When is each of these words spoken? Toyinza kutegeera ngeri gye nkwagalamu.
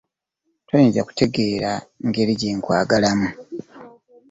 Toyinza 0.67 1.01
kutegeera 1.07 1.71
ngeri 2.07 2.33
gye 2.39 2.49
nkwagalamu. 2.57 3.29